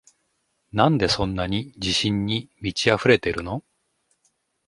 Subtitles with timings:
[0.73, 3.63] なんでそんなに自信に満ちあふれてるの？